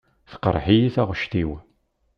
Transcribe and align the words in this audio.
Teqreḥ-iyi 0.31 0.89
taɣect-iw. 0.95 1.51